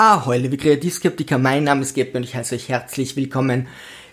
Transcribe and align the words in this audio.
Ahoi, 0.00 0.38
liebe 0.38 0.56
Kreativskeptiker, 0.56 1.38
mein 1.38 1.64
Name 1.64 1.82
ist 1.82 1.92
Geb 1.92 2.14
und 2.14 2.22
ich 2.22 2.36
heiße 2.36 2.54
euch 2.54 2.68
herzlich 2.68 3.16
willkommen 3.16 3.66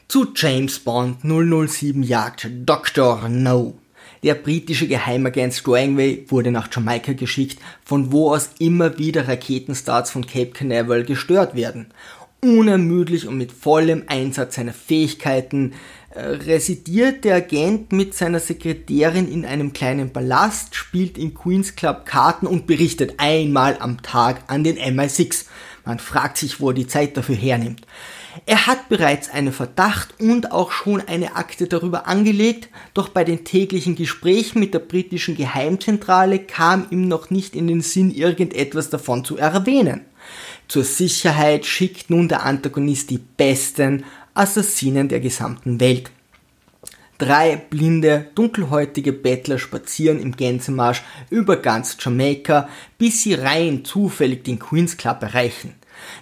zu 0.07 0.25
James 0.35 0.79
Bond 0.79 1.19
007 1.21 2.01
Jagd 2.01 2.49
Dr. 2.65 3.29
No. 3.29 3.75
Der 4.23 4.33
britische 4.33 4.87
Geheimagent 4.87 5.53
Strangway 5.53 6.25
wurde 6.29 6.49
nach 6.49 6.69
Jamaika 6.73 7.13
geschickt, 7.13 7.59
von 7.83 8.11
wo 8.11 8.33
aus 8.33 8.49
immer 8.57 8.97
wieder 8.97 9.27
Raketenstarts 9.27 10.09
von 10.09 10.25
Cape 10.25 10.53
Canaveral 10.53 11.03
gestört 11.03 11.53
werden. 11.53 11.93
Unermüdlich 12.41 13.27
und 13.27 13.37
mit 13.37 13.51
vollem 13.51 14.05
Einsatz 14.07 14.55
seiner 14.55 14.73
Fähigkeiten 14.73 15.73
äh, 16.09 16.21
residiert 16.21 17.25
der 17.25 17.35
Agent 17.35 17.91
mit 17.91 18.15
seiner 18.15 18.39
Sekretärin 18.39 19.31
in 19.31 19.45
einem 19.45 19.71
kleinen 19.73 20.11
Palast, 20.11 20.73
spielt 20.73 21.17
in 21.19 21.35
Queen's 21.35 21.75
Club 21.75 22.07
Karten 22.07 22.47
und 22.47 22.65
berichtet 22.65 23.15
einmal 23.17 23.77
am 23.79 24.01
Tag 24.01 24.45
an 24.47 24.63
den 24.63 24.77
MI6. 24.77 25.45
Man 25.85 25.99
fragt 25.99 26.37
sich, 26.37 26.59
wo 26.59 26.69
er 26.69 26.73
die 26.73 26.87
Zeit 26.87 27.15
dafür 27.15 27.35
hernimmt. 27.35 27.85
Er 28.45 28.67
hat 28.67 28.89
bereits 28.89 29.29
einen 29.29 29.53
Verdacht 29.53 30.19
und 30.19 30.51
auch 30.51 30.71
schon 30.71 30.99
eine 30.99 31.35
Akte 31.35 31.67
darüber 31.67 32.07
angelegt, 32.07 32.69
doch 32.93 33.09
bei 33.09 33.23
den 33.23 33.45
täglichen 33.45 33.95
Gesprächen 33.95 34.59
mit 34.59 34.73
der 34.73 34.79
britischen 34.79 35.37
Geheimzentrale 35.37 36.39
kam 36.39 36.87
ihm 36.89 37.07
noch 37.07 37.29
nicht 37.29 37.55
in 37.55 37.67
den 37.67 37.81
Sinn, 37.81 38.11
irgendetwas 38.11 38.89
davon 38.89 39.23
zu 39.23 39.37
erwähnen. 39.37 40.01
Zur 40.67 40.83
Sicherheit 40.83 41.65
schickt 41.65 42.09
nun 42.09 42.27
der 42.27 42.43
Antagonist 42.43 43.11
die 43.11 43.19
besten 43.19 44.03
Assassinen 44.33 45.07
der 45.07 45.19
gesamten 45.19 45.79
Welt. 45.79 46.11
Drei 47.17 47.55
blinde, 47.55 48.27
dunkelhäutige 48.35 49.13
Bettler 49.13 49.57
spazieren 49.57 50.19
im 50.19 50.35
Gänsemarsch 50.35 51.01
über 51.29 51.55
ganz 51.55 51.95
Jamaika, 51.99 52.67
bis 52.97 53.23
sie 53.23 53.35
rein 53.35 53.85
zufällig 53.85 54.43
den 54.43 54.59
Queen's 54.59 54.97
Club 54.97 55.21
erreichen. 55.21 55.75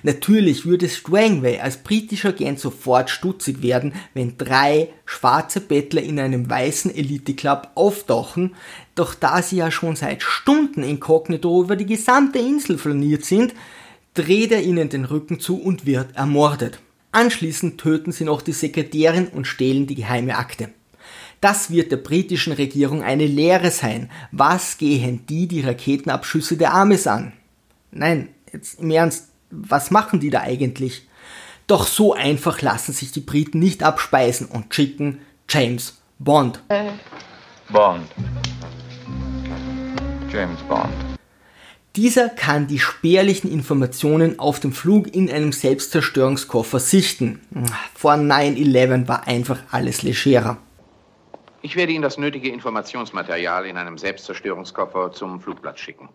Natürlich 0.04 0.68
würde 0.68 0.88
Strangway 0.88 1.60
als 1.60 1.78
britischer 1.78 2.30
Agent 2.30 2.60
sofort 2.60 3.10
stutzig 3.10 3.64
werden, 3.64 3.94
wenn 4.14 4.38
drei 4.38 4.90
schwarze 5.06 5.62
Bettler 5.62 6.04
in 6.04 6.20
einem 6.20 6.48
weißen 6.48 6.94
Elite-Club 6.94 7.70
auftauchen, 7.74 8.56
doch 8.94 9.16
da 9.16 9.42
sie 9.42 9.58
ja 9.58 9.72
schon 9.72 9.96
seit 9.96 10.22
Stunden 10.22 10.84
inkognito 10.84 11.64
über 11.64 11.76
die 11.76 11.88
gesamte 11.88 12.38
Insel 12.38 12.78
flaniert 12.78 13.26
sind, 13.26 13.56
dreht 14.14 14.52
er 14.52 14.62
ihnen 14.62 14.90
den 14.90 15.06
Rücken 15.06 15.40
zu 15.40 15.60
und 15.60 15.88
wird 15.88 16.16
ermordet. 16.16 16.80
Anschließend 17.12 17.80
töten 17.80 18.12
sie 18.12 18.26
noch 18.26 18.44
die 18.44 18.54
Sekretärin 18.54 19.28
und 19.28 19.48
stehlen 19.48 19.88
die 19.88 19.96
geheime 19.96 20.38
Akte. 20.38 20.70
Das 21.44 21.70
wird 21.70 21.92
der 21.92 21.98
britischen 21.98 22.54
Regierung 22.54 23.04
eine 23.04 23.28
Lehre 23.28 23.70
sein. 23.70 24.10
Was 24.32 24.78
gehen 24.78 25.26
die 25.28 25.46
die 25.46 25.60
Raketenabschüsse 25.60 26.56
der 26.56 26.74
Amis 26.74 27.06
an? 27.06 27.34
Nein, 27.92 28.30
jetzt 28.54 28.80
im 28.80 28.90
Ernst, 28.92 29.28
was 29.52 29.92
machen 29.92 30.22
die 30.22 30.30
da 30.30 30.40
eigentlich? 30.40 31.06
Doch 31.68 31.86
so 31.86 32.14
einfach 32.14 32.62
lassen 32.62 32.94
sich 32.94 33.12
die 33.12 33.20
Briten 33.20 33.60
nicht 33.60 33.84
abspeisen 33.84 34.48
und 34.48 34.74
schicken 34.74 35.20
James 35.50 36.02
Bond. 36.18 36.64
Bond. 37.70 38.08
James 40.32 40.62
Bond. 40.62 40.94
Dieser 41.98 42.30
kann 42.30 42.68
die 42.68 42.80
spärlichen 42.80 43.52
Informationen 43.52 44.40
auf 44.40 44.62
dem 44.62 44.72
Flug 44.72 45.14
in 45.14 45.30
einem 45.30 45.52
Selbstzerstörungskoffer 45.52 46.80
sichten. 46.80 47.42
Vor 47.94 48.14
9-11 48.14 49.10
war 49.10 49.28
einfach 49.28 49.60
alles 49.72 50.04
legerer. 50.04 50.58
Ich 51.66 51.78
werde 51.78 51.94
Ihnen 51.94 52.02
das 52.02 52.18
nötige 52.18 52.50
Informationsmaterial 52.50 53.66
in 53.66 53.78
einem 53.78 53.98
Selbstzerstörungskoffer 53.98 55.14
zum 55.14 55.40
Flugplatz 55.40 55.80
schicken. 55.80 56.10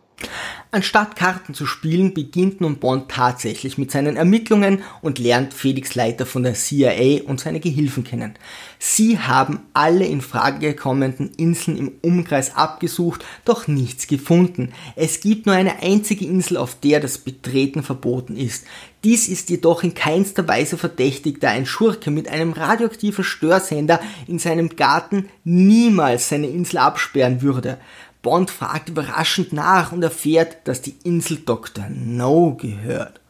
Anstatt 0.70 1.16
Karten 1.16 1.54
zu 1.54 1.64
spielen, 1.64 2.12
beginnt 2.12 2.60
nun 2.60 2.76
Bond 2.76 3.10
tatsächlich 3.10 3.78
mit 3.78 3.90
seinen 3.90 4.16
Ermittlungen 4.16 4.82
und 5.00 5.18
lernt 5.18 5.54
Felix 5.54 5.94
Leiter 5.94 6.26
von 6.26 6.42
der 6.42 6.52
CIA 6.52 7.22
und 7.24 7.40
seine 7.40 7.58
Gehilfen 7.58 8.04
kennen. 8.04 8.34
Sie 8.78 9.18
haben 9.18 9.60
alle 9.72 10.04
in 10.04 10.20
Frage 10.20 10.58
gekommenen 10.58 11.30
Inseln 11.38 11.78
im 11.78 11.92
Umkreis 12.02 12.54
abgesucht, 12.54 13.24
doch 13.46 13.66
nichts 13.66 14.08
gefunden. 14.08 14.74
Es 14.94 15.20
gibt 15.20 15.46
nur 15.46 15.54
eine 15.54 15.82
einzige 15.82 16.26
Insel, 16.26 16.58
auf 16.58 16.78
der 16.78 17.00
das 17.00 17.16
Betreten 17.16 17.82
verboten 17.82 18.36
ist. 18.36 18.66
Dies 19.04 19.28
ist 19.28 19.48
jedoch 19.48 19.84
in 19.84 19.94
keinster 19.94 20.46
Weise 20.48 20.76
verdächtig, 20.76 21.40
da 21.40 21.48
ein 21.48 21.66
Schurke 21.66 22.10
mit 22.10 22.28
einem 22.28 22.52
radioaktiven 22.52 23.24
Störsender 23.24 24.00
in 24.26 24.38
seinem 24.38 24.70
Garten 24.70 25.28
niemals 25.44 26.28
seine 26.28 26.48
Insel 26.48 26.78
absperren 26.78 27.40
würde. 27.40 27.78
Bond 28.22 28.50
fragt 28.50 28.88
überraschend 28.88 29.52
nach 29.52 29.92
und 29.92 30.02
erfährt, 30.02 30.56
dass 30.64 30.82
die 30.82 30.96
Insel 31.04 31.38
Dr. 31.44 31.86
No 31.88 32.54
gehört. 32.54 33.20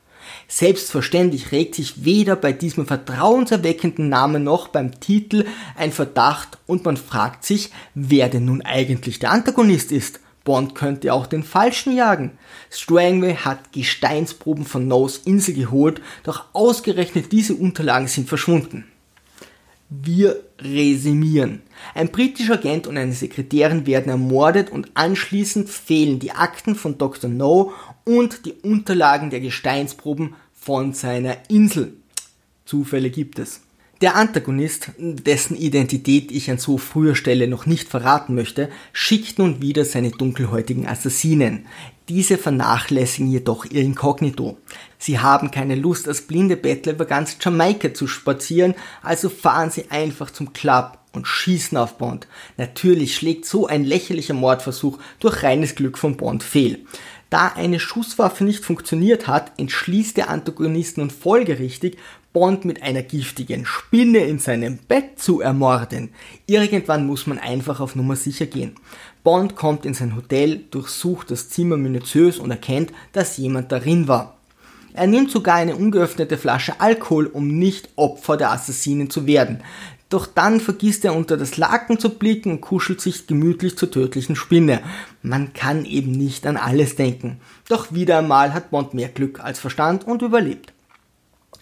Selbstverständlich 0.47 1.53
regt 1.53 1.75
sich 1.75 2.05
weder 2.05 2.37
bei 2.37 2.53
diesem 2.53 2.87
vertrauenserweckenden 2.87 4.09
Namen 4.09 4.45
noch 4.45 4.69
beim 4.69 4.99
Titel 5.01 5.45
ein 5.77 5.93
Verdacht 5.93 6.59
und 6.67 6.85
man 6.85 6.97
fragt 6.97 7.45
sich, 7.45 7.71
wer 7.95 8.29
denn 8.29 8.47
nun 8.47 8.63
eigentlich 8.63 9.19
der 9.19 9.31
Antagonist 9.31 9.93
ist. 9.93 10.21
Bond 10.45 10.75
könnte 10.75 11.13
auch 11.13 11.27
den 11.27 11.43
Falschen 11.43 11.95
jagen. 11.95 12.39
Strangway 12.71 13.35
hat 13.35 13.73
Gesteinsproben 13.73 14.65
von 14.65 14.89
No's 14.89 15.19
Insel 15.19 15.55
geholt, 15.55 16.01
doch 16.23 16.47
ausgerechnet 16.55 17.33
diese 17.33 17.55
Unterlagen 17.55 18.09
sind 18.09 18.29
verschwunden. 18.29 18.87
Wir 19.91 20.45
resümieren. 20.59 21.63
Ein 21.95 22.11
britischer 22.13 22.55
Agent 22.55 22.87
und 22.87 22.99
eine 22.99 23.13
Sekretärin 23.13 23.87
werden 23.87 24.11
ermordet 24.11 24.71
und 24.71 24.91
anschließend 24.95 25.71
fehlen 25.71 26.19
die 26.19 26.33
Akten 26.33 26.75
von 26.75 26.99
Dr. 26.99 27.31
No 27.31 27.73
und 28.05 28.45
die 28.45 28.53
Unterlagen 28.53 29.31
der 29.31 29.41
Gesteinsproben 29.41 30.35
von 30.53 30.93
seiner 30.93 31.49
Insel. 31.49 31.95
Zufälle 32.67 33.09
gibt 33.09 33.39
es. 33.39 33.63
Der 34.01 34.15
Antagonist, 34.15 34.91
dessen 34.97 35.57
Identität 35.57 36.31
ich 36.31 36.53
an 36.53 36.59
so 36.59 36.79
früher 36.79 37.17
Stelle 37.17 37.49
noch 37.49 37.67
nicht 37.67 37.89
verraten 37.89 38.33
möchte, 38.37 38.69
schickt 38.93 39.41
nun 39.41 39.61
wieder 39.61 39.85
seine 39.85 40.13
dunkelhäutigen 40.13 40.87
Assassinen. 40.87 41.67
Diese 42.09 42.39
vernachlässigen 42.39 43.29
jedoch 43.29 43.65
ihr 43.65 43.83
Inkognito. 43.83 44.57
Sie 44.99 45.19
haben 45.19 45.51
keine 45.51 45.75
Lust, 45.75 46.07
als 46.07 46.23
blinde 46.23 46.57
Bettler 46.57 46.93
über 46.93 47.07
ganz 47.07 47.39
Jamaika 47.41 47.93
zu 47.93 48.07
spazieren, 48.07 48.77
also 49.03 49.29
fahren 49.29 49.71
sie 49.71 49.91
einfach 49.91 50.31
zum 50.31 50.53
Club 50.53 50.99
und 51.13 51.27
schießen 51.27 51.77
auf 51.77 51.99
Bond. 51.99 52.29
Natürlich 52.57 53.17
schlägt 53.17 53.47
so 53.47 53.67
ein 53.67 53.83
lächerlicher 53.83 54.35
Mordversuch 54.35 54.99
durch 55.19 55.43
reines 55.43 55.75
Glück 55.75 55.99
von 55.99 56.17
Bond 56.17 56.45
fehl. 56.45 56.85
Da 57.31 57.49
eine 57.49 57.79
Schusswaffe 57.79 58.45
nicht 58.45 58.65
funktioniert 58.65 59.27
hat, 59.27 59.53
entschließt 59.59 60.17
der 60.17 60.31
Antagonist 60.31 60.97
nun 60.97 61.11
folgerichtig, 61.11 61.99
Bond 62.39 62.65
mit 62.65 62.85
einer 62.85 63.03
giftigen 63.03 63.67
Spinne 63.67 64.19
in 64.19 64.39
seinem 64.39 64.77
Bett 64.77 65.19
zu 65.19 65.41
ermorden. 65.41 66.11
Irgendwann 66.47 67.05
muss 67.05 67.27
man 67.27 67.41
einfach 67.41 67.81
auf 67.81 67.97
Nummer 67.97 68.15
sicher 68.15 68.47
gehen. 68.47 68.77
Bond 69.25 69.57
kommt 69.57 69.85
in 69.85 69.93
sein 69.93 70.15
Hotel, 70.15 70.61
durchsucht 70.71 71.33
das 71.33 71.49
Zimmer 71.49 71.77
minutiös 71.77 72.39
und 72.39 72.53
erkennt, 72.53 72.93
dass 73.13 73.39
jemand 73.39 73.73
darin 73.73 74.07
war. 74.07 74.39
Er 74.93 75.09
nimmt 75.09 75.33
sogar 75.33 75.57
eine 75.57 75.75
ungeöffnete 75.75 76.39
Flasche 76.39 76.81
Alkohol, 76.81 77.27
um 77.27 77.59
nicht 77.59 77.89
Opfer 77.97 78.37
der 78.37 78.53
Assassinen 78.53 79.11
zu 79.11 79.27
werden. 79.27 79.65
Doch 80.09 80.29
dann 80.29 80.61
vergisst 80.61 81.05
er 81.05 81.17
unter 81.17 81.37
das 81.37 81.57
Laken 81.57 81.99
zu 81.99 82.11
blicken 82.11 82.53
und 82.53 82.61
kuschelt 82.61 83.01
sich 83.01 83.27
gemütlich 83.27 83.77
zur 83.77 83.91
tödlichen 83.91 84.37
Spinne. 84.37 84.81
Man 85.23 85.55
kann 85.55 85.85
eben 85.85 86.13
nicht 86.13 86.47
an 86.47 86.57
alles 86.57 86.95
denken. 86.95 87.41
Doch 87.69 87.93
wieder 87.93 88.19
einmal 88.19 88.55
hat 88.55 88.71
Bond 88.71 88.95
mehr 88.95 89.09
Glück 89.09 89.41
als 89.41 89.59
Verstand 89.59 90.07
und 90.07 90.23
überlebt. 90.23 90.73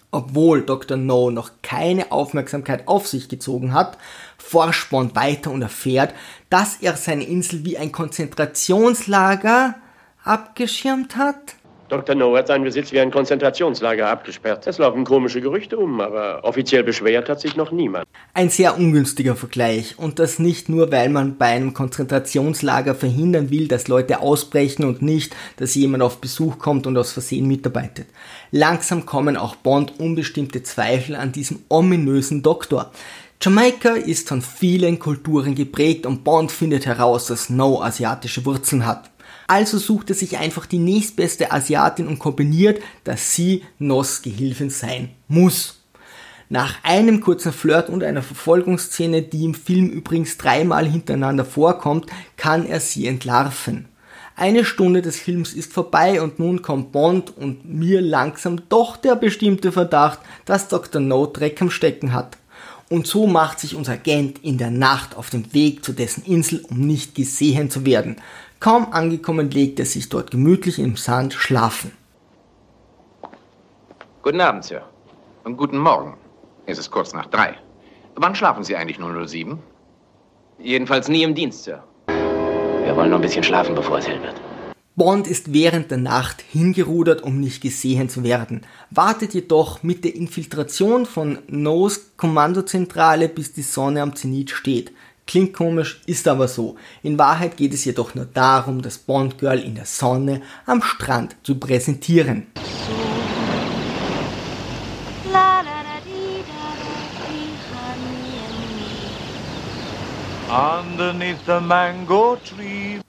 Obwohl 0.09 0.61
Dr. 0.61 0.97
No 0.97 1.31
noch 1.31 1.51
keine 1.61 2.11
Aufmerksamkeit 2.11 2.87
auf 2.87 3.07
sich 3.07 3.27
gezogen 3.27 3.73
hat, 3.73 3.97
forscht 4.37 4.89
Bond 4.89 5.15
weiter 5.15 5.51
und 5.51 5.61
erfährt, 5.61 6.13
dass 6.49 6.77
er 6.77 6.95
seine 6.95 7.25
Insel 7.25 7.65
wie 7.65 7.77
ein 7.77 7.91
Konzentrationslager 7.91 9.75
abgeschirmt 10.23 11.17
hat. 11.17 11.55
Dr. 11.89 12.15
No 12.15 12.35
hat 12.35 12.47
seinen 12.47 12.65
Besitz 12.65 12.91
wie 12.91 12.99
ein 12.99 13.11
Konzentrationslager 13.11 14.09
abgesperrt. 14.09 14.67
Es 14.67 14.77
laufen 14.77 15.05
komische 15.05 15.39
Gerüchte 15.39 15.77
um, 15.77 16.01
aber 16.01 16.43
offiziell 16.43 16.83
beschwert 16.83 17.29
hat 17.29 17.39
sich 17.39 17.55
noch 17.55 17.71
niemand. 17.71 18.05
Ein 18.33 18.49
sehr 18.49 18.77
ungünstiger 18.77 19.35
Vergleich 19.35 19.97
und 19.97 20.19
das 20.19 20.37
nicht 20.37 20.67
nur, 20.67 20.91
weil 20.91 21.07
man 21.09 21.37
bei 21.37 21.45
einem 21.47 21.73
Konzentrationslager 21.73 22.93
verhindern 22.93 23.51
will, 23.51 23.69
dass 23.69 23.87
Leute 23.87 24.19
ausbrechen 24.19 24.83
und 24.83 25.01
nicht, 25.01 25.33
dass 25.55 25.75
jemand 25.75 26.03
auf 26.03 26.19
Besuch 26.19 26.57
kommt 26.59 26.87
und 26.87 26.97
aus 26.97 27.13
Versehen 27.13 27.47
mitarbeitet. 27.47 28.07
Langsam 28.51 29.05
kommen 29.05 29.37
auch 29.37 29.55
Bond 29.55 29.93
unbestimmte 29.97 30.63
Zweifel 30.63 31.15
an 31.15 31.31
diesem 31.31 31.59
ominösen 31.69 32.43
Doktor. 32.43 32.91
Jamaika 33.41 33.91
ist 33.91 34.27
von 34.29 34.41
vielen 34.41 34.99
Kulturen 34.99 35.53
geprägt 35.55 36.05
und 36.05 36.23
Bond 36.23 36.51
findet 36.51 36.85
heraus, 36.85 37.27
dass 37.27 37.49
No 37.49 37.81
asiatische 37.81 38.43
Wurzeln 38.45 38.85
hat. 38.85 39.11
Also 39.47 39.77
sucht 39.77 40.09
er 40.09 40.15
sich 40.15 40.37
einfach 40.37 40.65
die 40.65 40.77
nächstbeste 40.77 41.51
Asiatin 41.51 42.07
und 42.07 42.19
kombiniert, 42.19 42.81
dass 43.05 43.33
sie 43.33 43.63
Nos 43.79 44.21
Gehilfin 44.21 44.69
sein 44.69 45.11
muss. 45.29 45.81
Nach 46.49 46.83
einem 46.83 47.21
kurzen 47.21 47.51
Flirt 47.51 47.89
und 47.89 48.03
einer 48.03 48.21
Verfolgungsszene, 48.21 49.21
die 49.21 49.45
im 49.45 49.53
Film 49.53 49.89
übrigens 49.89 50.37
dreimal 50.37 50.85
hintereinander 50.85 51.45
vorkommt, 51.45 52.05
kann 52.37 52.65
er 52.65 52.79
sie 52.79 53.07
entlarven. 53.07 53.87
Eine 54.35 54.65
Stunde 54.65 55.01
des 55.01 55.17
Films 55.17 55.53
ist 55.53 55.73
vorbei 55.73 56.21
und 56.21 56.39
nun 56.39 56.61
kommt 56.61 56.91
Bond 56.91 57.35
und 57.35 57.65
mir 57.65 58.01
langsam 58.01 58.61
doch 58.69 58.95
der 58.95 59.15
bestimmte 59.15 59.71
Verdacht, 59.71 60.19
dass 60.45 60.67
Dr. 60.67 61.01
No 61.01 61.25
Dreck 61.25 61.61
am 61.61 61.71
Stecken 61.71 62.13
hat. 62.13 62.37
Und 62.89 63.05
so 63.05 63.27
macht 63.27 63.59
sich 63.59 63.75
unser 63.75 63.93
Agent 63.93 64.43
in 64.43 64.57
der 64.57 64.71
Nacht 64.71 65.17
auf 65.17 65.29
den 65.29 65.53
Weg 65.53 65.83
zu 65.83 65.91
dessen 65.91 66.23
Insel, 66.23 66.63
um 66.69 66.79
nicht 66.79 67.15
gesehen 67.15 67.69
zu 67.69 67.85
werden. 67.85 68.21
Kaum 68.59 68.93
angekommen 68.93 69.51
legt 69.51 69.79
er 69.79 69.85
sich 69.85 70.07
dort 70.09 70.31
gemütlich 70.31 70.79
im 70.79 70.95
Sand 70.95 71.33
schlafen. 71.33 71.91
Guten 74.21 74.41
Abend, 74.41 74.63
Sir. 74.63 74.83
Und 75.43 75.57
guten 75.57 75.77
Morgen. 75.77 76.17
Es 76.65 76.77
ist 76.77 76.89
kurz 76.89 77.13
nach 77.13 77.27
drei. 77.27 77.55
Wann 78.15 78.35
schlafen 78.35 78.63
Sie 78.63 78.75
eigentlich 78.75 78.99
007? 78.99 79.59
Jedenfalls 80.59 81.07
nie 81.07 81.23
im 81.23 81.35
Dienst, 81.35 81.65
Sir. 81.65 81.83
Wir 82.07 82.95
wollen 82.95 83.09
noch 83.09 83.17
ein 83.17 83.21
bisschen 83.21 83.43
schlafen, 83.43 83.75
bevor 83.75 83.97
es 83.97 84.07
hell 84.07 84.21
wird. 84.23 84.41
Bond 84.97 85.27
ist 85.27 85.53
während 85.53 85.91
der 85.91 85.99
Nacht 85.99 86.43
hingerudert, 86.51 87.21
um 87.21 87.39
nicht 87.39 87.61
gesehen 87.61 88.09
zu 88.09 88.23
werden, 88.23 88.61
wartet 88.89 89.35
jedoch 89.35 89.83
mit 89.83 90.03
der 90.03 90.15
Infiltration 90.15 91.05
von 91.05 91.37
No's 91.47 92.13
Kommandozentrale, 92.17 93.29
bis 93.29 93.53
die 93.53 93.61
Sonne 93.61 94.01
am 94.01 94.15
Zenit 94.15 94.49
steht. 94.49 94.91
Klingt 95.27 95.53
komisch, 95.53 96.01
ist 96.07 96.27
aber 96.27 96.47
so. 96.47 96.77
In 97.03 97.19
Wahrheit 97.19 97.57
geht 97.57 97.75
es 97.75 97.85
jedoch 97.85 98.15
nur 98.15 98.25
darum, 98.25 98.81
das 98.81 98.97
Bond 98.97 99.37
Girl 99.37 99.59
in 99.59 99.75
der 99.75 99.85
Sonne 99.85 100.41
am 100.65 100.81
Strand 100.81 101.35
zu 101.43 101.59
präsentieren. 101.59 102.47
Underneath 110.49 111.37
the 111.45 111.59
mango 111.61 112.37
tree. 112.37 112.99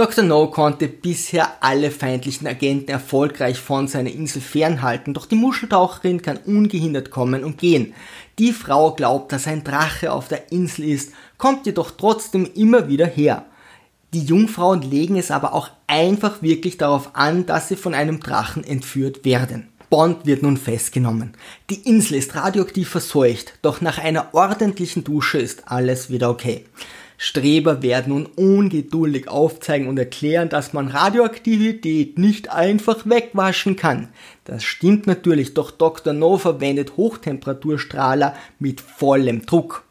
Dr. 0.00 0.24
No 0.24 0.46
konnte 0.46 0.88
bisher 0.88 1.62
alle 1.62 1.90
feindlichen 1.90 2.46
Agenten 2.46 2.90
erfolgreich 2.90 3.58
von 3.58 3.86
seiner 3.86 4.10
Insel 4.10 4.40
fernhalten, 4.40 5.12
doch 5.12 5.26
die 5.26 5.34
Muscheltaucherin 5.34 6.22
kann 6.22 6.38
ungehindert 6.38 7.10
kommen 7.10 7.44
und 7.44 7.58
gehen. 7.58 7.92
Die 8.38 8.54
Frau 8.54 8.94
glaubt, 8.94 9.30
dass 9.30 9.46
ein 9.46 9.62
Drache 9.62 10.10
auf 10.10 10.28
der 10.28 10.52
Insel 10.52 10.86
ist, 10.86 11.12
kommt 11.36 11.66
jedoch 11.66 11.90
trotzdem 11.90 12.48
immer 12.54 12.88
wieder 12.88 13.04
her. 13.04 13.44
Die 14.14 14.24
Jungfrauen 14.24 14.80
legen 14.80 15.18
es 15.18 15.30
aber 15.30 15.52
auch 15.52 15.68
einfach 15.86 16.40
wirklich 16.40 16.78
darauf 16.78 17.14
an, 17.14 17.44
dass 17.44 17.68
sie 17.68 17.76
von 17.76 17.92
einem 17.92 18.20
Drachen 18.20 18.64
entführt 18.64 19.26
werden. 19.26 19.68
Bond 19.90 20.24
wird 20.24 20.42
nun 20.42 20.56
festgenommen. 20.56 21.34
Die 21.68 21.82
Insel 21.86 22.16
ist 22.16 22.34
radioaktiv 22.34 22.88
verseucht, 22.88 23.58
doch 23.60 23.82
nach 23.82 23.98
einer 23.98 24.32
ordentlichen 24.32 25.04
Dusche 25.04 25.36
ist 25.36 25.70
alles 25.70 26.08
wieder 26.08 26.30
okay. 26.30 26.64
Streber 27.22 27.82
werden 27.82 28.14
nun 28.14 28.24
ungeduldig 28.24 29.28
aufzeigen 29.28 29.88
und 29.88 29.98
erklären, 29.98 30.48
dass 30.48 30.72
man 30.72 30.88
Radioaktivität 30.88 32.16
nicht 32.16 32.50
einfach 32.50 33.04
wegwaschen 33.04 33.76
kann. 33.76 34.08
Das 34.44 34.64
stimmt 34.64 35.06
natürlich, 35.06 35.52
doch 35.52 35.70
Dr. 35.70 36.14
No 36.14 36.38
verwendet 36.38 36.96
Hochtemperaturstrahler 36.96 38.34
mit 38.58 38.80
vollem 38.80 39.44
Druck. 39.44 39.84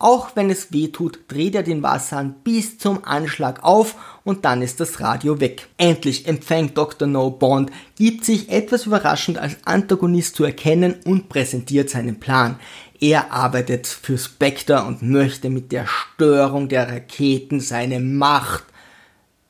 Auch 0.00 0.34
wenn 0.34 0.50
es 0.50 0.72
weh 0.72 0.88
tut, 0.88 1.20
dreht 1.28 1.54
er 1.54 1.62
den 1.62 1.84
Wasserhahn 1.84 2.34
bis 2.42 2.78
zum 2.78 3.04
Anschlag 3.04 3.62
auf 3.62 3.94
und 4.24 4.44
dann 4.44 4.60
ist 4.60 4.80
das 4.80 4.98
Radio 4.98 5.38
weg. 5.38 5.68
Endlich 5.76 6.26
empfängt 6.26 6.76
Dr. 6.76 7.06
No 7.06 7.30
Bond, 7.30 7.70
gibt 7.96 8.24
sich 8.24 8.48
etwas 8.48 8.86
überraschend 8.86 9.38
als 9.38 9.58
Antagonist 9.64 10.34
zu 10.34 10.42
erkennen 10.42 10.96
und 11.04 11.28
präsentiert 11.28 11.90
seinen 11.90 12.18
Plan. 12.18 12.58
Er 13.02 13.32
arbeitet 13.32 13.88
für 13.88 14.16
Spectre 14.16 14.84
und 14.84 15.02
möchte 15.02 15.50
mit 15.50 15.72
der 15.72 15.88
Störung 15.88 16.68
der 16.68 16.88
Raketen 16.88 17.58
seine 17.58 17.98
Macht 17.98 18.62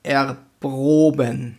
erproben. 0.02 1.58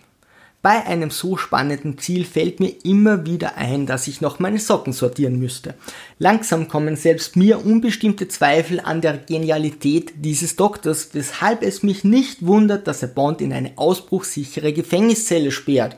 Bei 0.63 0.87
einem 0.87 1.11
so 1.11 1.37
spannenden 1.37 1.99
Ziel 1.99 2.25
fällt 2.25 2.59
mir 2.59 2.73
immer 2.83 3.27
wieder 3.27 3.57
ein, 3.57 3.85
dass 3.85 4.07
ich 4.07 4.21
noch 4.21 4.39
meine 4.39 4.57
Socken 4.57 4.91
sortieren 4.91 5.37
müsste. 5.37 5.75
Langsam 6.17 6.67
kommen 6.67 6.95
selbst 6.95 7.35
mir 7.35 7.63
unbestimmte 7.63 8.27
Zweifel 8.27 8.79
an 8.79 9.01
der 9.01 9.19
Genialität 9.19 10.13
dieses 10.15 10.55
Doktors, 10.55 11.09
weshalb 11.13 11.61
es 11.61 11.83
mich 11.83 12.03
nicht 12.03 12.43
wundert, 12.43 12.87
dass 12.87 13.03
er 13.03 13.09
Bond 13.09 13.39
in 13.39 13.53
eine 13.53 13.73
ausbruchsichere 13.75 14.73
Gefängniszelle 14.73 15.51
sperrt. 15.51 15.95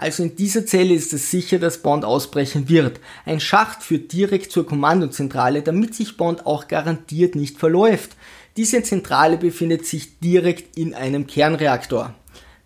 Also 0.00 0.22
in 0.22 0.34
dieser 0.34 0.64
Zelle 0.64 0.94
ist 0.94 1.12
es 1.12 1.30
sicher, 1.30 1.58
dass 1.58 1.82
Bond 1.82 2.06
ausbrechen 2.06 2.70
wird. 2.70 3.00
Ein 3.26 3.38
Schacht 3.38 3.82
führt 3.82 4.14
direkt 4.14 4.50
zur 4.50 4.64
Kommandozentrale, 4.66 5.60
damit 5.60 5.94
sich 5.94 6.16
Bond 6.16 6.46
auch 6.46 6.68
garantiert 6.68 7.34
nicht 7.34 7.58
verläuft. 7.58 8.12
Diese 8.56 8.82
Zentrale 8.82 9.36
befindet 9.36 9.84
sich 9.84 10.18
direkt 10.18 10.78
in 10.78 10.94
einem 10.94 11.26
Kernreaktor. 11.26 12.14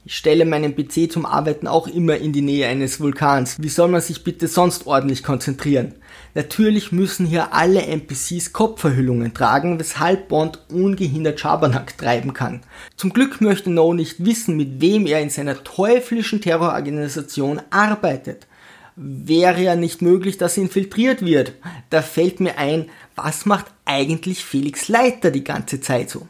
Ich 0.04 0.14
stelle 0.14 0.44
meinen 0.44 0.76
PC 0.76 1.10
zum 1.10 1.26
Arbeiten 1.26 1.66
auch 1.66 1.88
immer 1.88 2.18
in 2.18 2.32
die 2.32 2.40
Nähe 2.40 2.68
eines 2.68 3.00
Vulkans. 3.00 3.60
Wie 3.60 3.68
soll 3.68 3.88
man 3.88 4.00
sich 4.00 4.22
bitte 4.22 4.46
sonst 4.46 4.86
ordentlich 4.86 5.24
konzentrieren? 5.24 5.96
Natürlich 6.34 6.90
müssen 6.90 7.26
hier 7.26 7.54
alle 7.54 7.82
NPCs 7.82 8.52
Kopfverhüllungen 8.52 9.34
tragen, 9.34 9.78
weshalb 9.78 10.28
Bond 10.28 10.58
ungehindert 10.68 11.38
Schabernack 11.38 11.96
treiben 11.96 12.32
kann. 12.32 12.62
Zum 12.96 13.12
Glück 13.12 13.40
möchte 13.40 13.70
No 13.70 13.94
nicht 13.94 14.24
wissen, 14.24 14.56
mit 14.56 14.80
wem 14.80 15.06
er 15.06 15.20
in 15.20 15.30
seiner 15.30 15.62
teuflischen 15.62 16.40
Terrororganisation 16.40 17.62
arbeitet. 17.70 18.48
Wäre 18.96 19.62
ja 19.62 19.76
nicht 19.76 20.02
möglich, 20.02 20.36
dass 20.36 20.56
er 20.56 20.64
infiltriert 20.64 21.24
wird. 21.24 21.52
Da 21.90 22.02
fällt 22.02 22.40
mir 22.40 22.58
ein, 22.58 22.86
was 23.14 23.46
macht 23.46 23.66
eigentlich 23.94 24.44
Felix 24.44 24.88
Leiter 24.88 25.30
die 25.30 25.44
ganze 25.44 25.80
Zeit 25.80 26.10
so? 26.10 26.26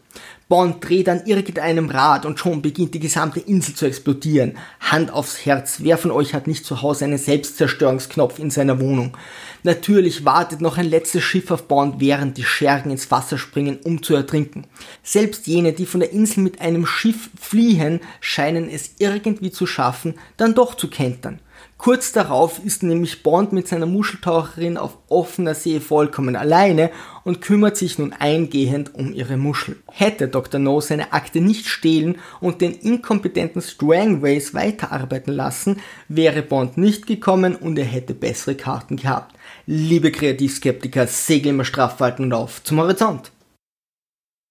Bond 0.48 0.86
dreht 0.86 1.08
an 1.08 1.24
irgendeinem 1.24 1.88
Rad 1.88 2.26
und 2.26 2.38
schon 2.38 2.60
beginnt 2.60 2.92
die 2.92 3.00
gesamte 3.00 3.40
Insel 3.40 3.74
zu 3.74 3.86
explodieren. 3.86 4.58
Hand 4.78 5.10
aufs 5.10 5.46
Herz, 5.46 5.78
wer 5.78 5.96
von 5.96 6.10
euch 6.10 6.34
hat 6.34 6.46
nicht 6.46 6.66
zu 6.66 6.82
Hause 6.82 7.06
einen 7.06 7.16
Selbstzerstörungsknopf 7.16 8.38
in 8.38 8.50
seiner 8.50 8.78
Wohnung? 8.78 9.16
Natürlich 9.62 10.26
wartet 10.26 10.60
noch 10.60 10.76
ein 10.76 10.90
letztes 10.90 11.24
Schiff 11.24 11.50
auf 11.50 11.66
Bond, 11.66 11.98
während 11.98 12.36
die 12.36 12.44
Schergen 12.44 12.90
ins 12.90 13.10
Wasser 13.10 13.38
springen, 13.38 13.78
um 13.82 14.02
zu 14.02 14.14
ertrinken. 14.14 14.66
Selbst 15.02 15.46
jene, 15.46 15.72
die 15.72 15.86
von 15.86 16.00
der 16.00 16.12
Insel 16.12 16.42
mit 16.42 16.60
einem 16.60 16.84
Schiff 16.84 17.30
fliehen, 17.40 18.00
scheinen 18.20 18.68
es 18.68 18.96
irgendwie 18.98 19.50
zu 19.50 19.66
schaffen, 19.66 20.14
dann 20.36 20.54
doch 20.54 20.74
zu 20.74 20.90
kentern. 20.90 21.40
Kurz 21.76 22.12
darauf 22.12 22.64
ist 22.64 22.82
nämlich 22.82 23.22
Bond 23.22 23.52
mit 23.52 23.68
seiner 23.68 23.84
Muscheltaucherin 23.84 24.78
auf 24.78 24.96
offener 25.08 25.54
See 25.54 25.80
vollkommen 25.80 26.36
alleine 26.36 26.90
und 27.24 27.40
kümmert 27.40 27.76
sich 27.76 27.98
nun 27.98 28.12
eingehend 28.12 28.94
um 28.94 29.12
ihre 29.12 29.36
Muschel. 29.36 29.76
Hätte 29.90 30.28
Dr. 30.28 30.60
No 30.60 30.80
seine 30.80 31.12
Akte 31.12 31.40
nicht 31.40 31.66
stehlen 31.66 32.18
und 32.40 32.60
den 32.60 32.72
inkompetenten 32.72 33.60
Strangways 33.60 34.54
weiterarbeiten 34.54 35.34
lassen, 35.34 35.80
wäre 36.08 36.42
Bond 36.42 36.78
nicht 36.78 37.06
gekommen 37.06 37.56
und 37.56 37.78
er 37.78 37.84
hätte 37.84 38.14
bessere 38.14 38.54
Karten 38.54 38.96
gehabt. 38.96 39.34
Liebe 39.66 40.12
Kreativskeptiker, 40.12 41.06
segel 41.06 41.50
immer 41.50 41.64
straff 41.64 42.00
und 42.18 42.32
auf 42.32 42.62
zum 42.62 42.80
Horizont. 42.80 43.33